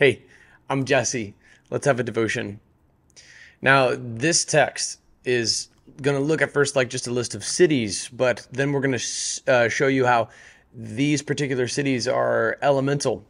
[0.00, 0.22] Hey,
[0.70, 1.34] I'm Jesse.
[1.68, 2.58] Let's have a devotion.
[3.60, 5.68] Now, this text is
[6.00, 8.98] going to look at first like just a list of cities, but then we're going
[8.98, 10.30] to uh, show you how
[10.72, 13.26] these particular cities are elemental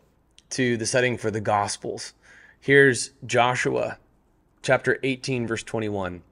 [0.50, 2.12] to the setting for the Gospels.
[2.60, 3.98] Here's Joshua
[4.62, 6.22] chapter 18, verse 21.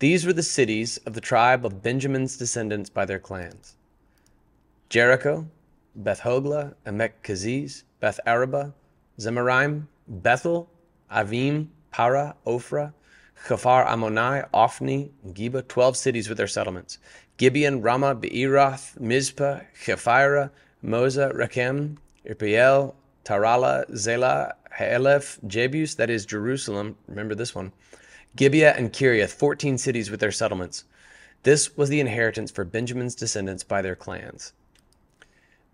[0.00, 3.78] These were the cities of the tribe of Benjamin's descendants by their clans
[4.90, 5.48] Jericho,
[5.96, 8.74] Beth Hogla, Emek Keziz, Beth Araba,
[9.18, 10.68] Zemaraim, Bethel,
[11.10, 12.92] Avim, Para, Ophrah,
[13.46, 16.98] Chaphar Ammonai, Ophni, Geba, 12 cities with their settlements.
[17.36, 20.50] Gibeon, Ramah, Beeroth, Mizpah, Chephirah,
[20.84, 21.96] Moza, Rechem,
[22.28, 22.94] Irpeel,
[23.24, 26.96] Tarala, Zela, Haelef, Jebus, that is Jerusalem.
[27.06, 27.72] Remember this one.
[28.36, 30.84] Gibeah and Kiriath, 14 cities with their settlements.
[31.44, 34.52] This was the inheritance for Benjamin's descendants by their clans.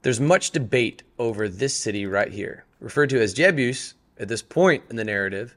[0.05, 4.85] There's much debate over this city right here, referred to as Jebus at this point
[4.91, 5.57] in the narrative,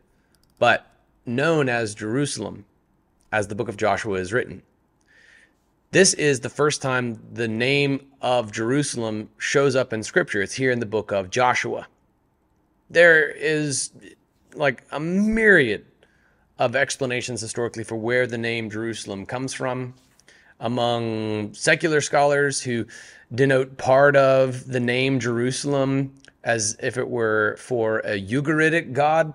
[0.58, 0.90] but
[1.26, 2.64] known as Jerusalem
[3.34, 4.64] as the book of Joshua is written.
[5.92, 10.42] This is the first time the name of Jerusalem shows up in scripture.
[10.42, 11.86] It's here in the book of Joshua.
[12.90, 13.92] There is
[14.56, 15.86] like a myriad
[16.58, 19.94] of explanations historically for where the name Jerusalem comes from
[20.60, 22.86] among secular scholars who
[23.34, 29.34] denote part of the name Jerusalem as if it were for a Ugaritic god,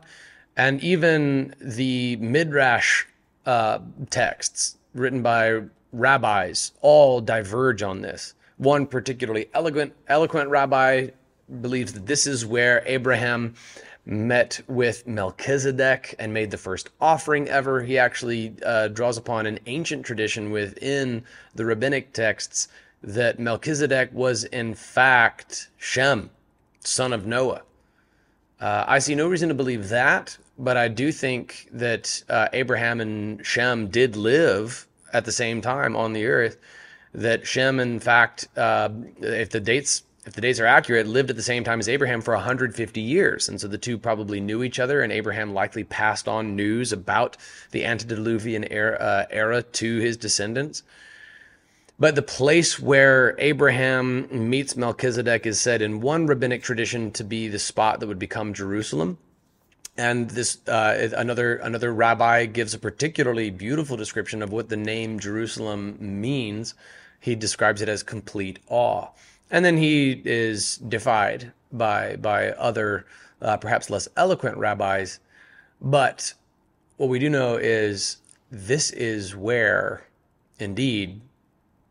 [0.56, 3.04] and even the Midrash
[3.44, 3.78] uh,
[4.10, 5.60] texts written by
[5.92, 8.34] rabbis all diverge on this.
[8.56, 11.08] One particularly eloquent, eloquent rabbi
[11.60, 13.54] believes that this is where Abraham
[14.04, 17.82] met with Melchizedek and made the first offering ever.
[17.82, 22.68] He actually uh, draws upon an ancient tradition within the rabbinic texts
[23.02, 26.30] that Melchizedek was in fact Shem,
[26.80, 27.62] son of Noah.
[28.60, 33.00] Uh, I see no reason to believe that, but I do think that uh, Abraham
[33.00, 36.58] and Shem did live at the same time on the earth.
[37.14, 38.88] That Shem, in fact, uh,
[39.20, 42.20] if the dates if the dates are accurate, lived at the same time as Abraham
[42.20, 43.48] for 150 years.
[43.48, 47.36] And so the two probably knew each other, and Abraham likely passed on news about
[47.72, 50.84] the antediluvian era, uh, era to his descendants.
[51.98, 57.48] But the place where Abraham meets Melchizedek is said in one rabbinic tradition to be
[57.48, 59.18] the spot that would become Jerusalem.
[59.96, 65.18] And this uh, another another rabbi gives a particularly beautiful description of what the name
[65.20, 66.74] Jerusalem means.
[67.20, 69.08] He describes it as complete awe
[69.52, 73.06] and then he is defied by by other
[73.40, 75.20] uh, perhaps less eloquent rabbis.
[75.80, 76.34] But
[76.96, 78.16] what we do know is
[78.50, 80.04] this is where
[80.58, 81.20] indeed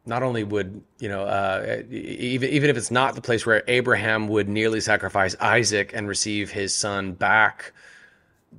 [0.06, 4.28] not only would you know uh, even even if it's not the place where Abraham
[4.28, 7.72] would nearly sacrifice Isaac and receive his son back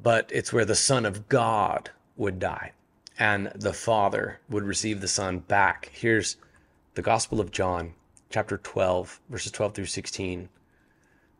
[0.02, 2.72] but it's where the son of God would die
[3.18, 5.90] and the father would receive the son back.
[5.92, 6.36] Here's
[6.94, 7.94] the gospel of John
[8.32, 10.48] chapter 12, verses 12 through 16.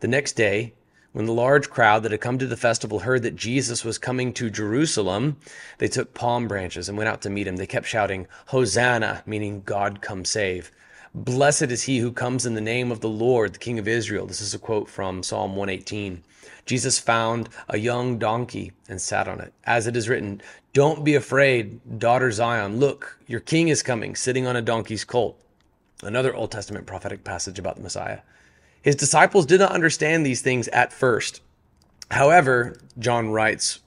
[0.01, 0.75] The next day,
[1.13, 4.33] when the large crowd that had come to the festival heard that Jesus was coming
[4.35, 5.39] to Jerusalem,
[5.79, 7.57] they took palm branches and went out to meet him.
[7.57, 10.71] They kept shouting, Hosanna, meaning God come save.
[11.15, 14.27] Blessed is he who comes in the name of the Lord, the King of Israel.
[14.27, 16.23] This is a quote from Psalm 118.
[16.67, 19.55] Jesus found a young donkey and sat on it.
[19.65, 20.43] As it is written,
[20.75, 22.79] Don't be afraid, daughter Zion.
[22.79, 25.39] Look, your king is coming, sitting on a donkey's colt
[26.03, 28.21] another Old Testament prophetic passage about the Messiah.
[28.83, 31.41] His disciples did not understand these things at first.
[32.11, 33.81] However, John writes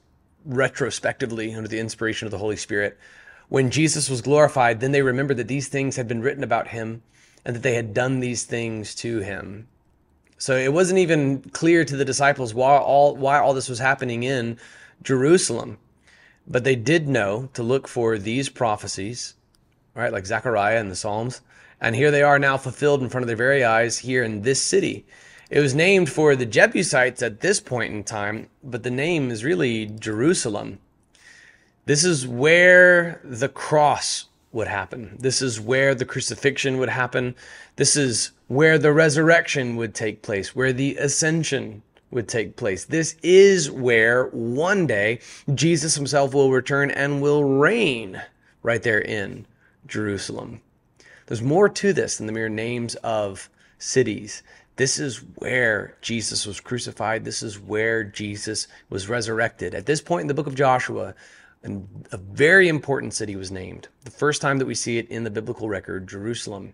[0.46, 2.98] retrospectively under the inspiration of the Holy Spirit,
[3.50, 7.04] when Jesus was glorified, then they remembered that these things had been written about him
[7.44, 9.68] and that they had done these things to him.
[10.38, 14.24] So it wasn't even clear to the disciples why all, why all this was happening
[14.24, 14.58] in
[15.04, 15.78] Jerusalem.
[16.48, 19.36] But they did know to look for these prophecies,
[20.03, 21.41] right, like Zechariah and the Psalms,
[21.81, 24.62] and here they are now fulfilled in front of their very eyes here in this
[24.62, 25.06] city.
[25.50, 29.44] It was named for the Jebusites at this point in time, but the name is
[29.44, 30.80] really Jerusalem.
[31.86, 35.18] This is where the cross would happen.
[35.19, 37.36] This is where the crucifixion would happen.
[37.75, 42.86] This is where the resurrection would take place, where the ascension would take place.
[42.86, 45.19] This is where one day
[45.53, 48.21] Jesus himself will return and will reign
[48.63, 49.45] right there in
[49.88, 50.62] Jerusalem.
[51.28, 54.44] There's more to this than the mere names of cities.
[54.76, 57.24] This is where Jesus was crucified.
[57.24, 59.74] This is where Jesus was resurrected.
[59.74, 61.16] At this point in the book of Joshua,
[61.64, 63.88] a very important city was named.
[64.04, 66.74] The first time that we see it in the biblical record, Jerusalem.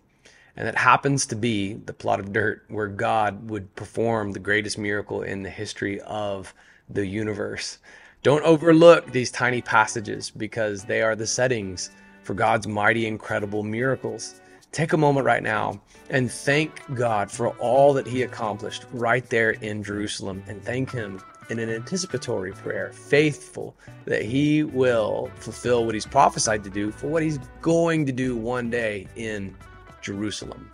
[0.57, 4.77] And that happens to be the plot of dirt where God would perform the greatest
[4.77, 6.53] miracle in the history of
[6.89, 7.77] the universe.
[8.21, 11.89] Don't overlook these tiny passages because they are the settings
[12.23, 14.39] for God's mighty, incredible miracles.
[14.71, 19.51] Take a moment right now and thank God for all that He accomplished right there
[19.51, 23.75] in Jerusalem and thank Him in an anticipatory prayer, faithful
[24.05, 28.37] that He will fulfill what He's prophesied to do for what He's going to do
[28.37, 29.55] one day in
[30.01, 30.71] Jerusalem.